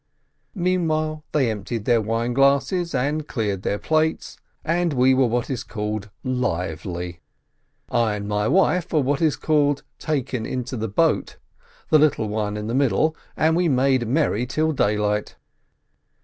[0.55, 4.35] Meanwhile they emptied their wine glasses, and cleared their plates,
[4.65, 7.19] and we were what is called "lively."
[7.87, 11.37] I and my wife were what is called "taken into the boat,"
[11.91, 15.35] the little one in the middle, and we made merry till daylight.